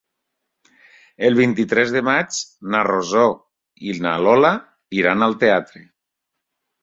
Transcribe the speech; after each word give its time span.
El 1.27 1.35
vint-i-tres 1.39 1.91
de 1.95 2.01
maig 2.07 2.39
na 2.75 2.81
Rosó 2.87 3.25
i 3.91 3.95
na 4.05 4.15
Lola 4.29 4.53
iran 5.01 5.27
al 5.27 5.37
teatre. 5.47 5.85